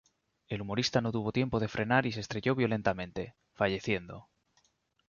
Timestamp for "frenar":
1.67-2.07